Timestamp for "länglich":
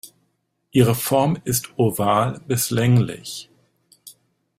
2.71-3.51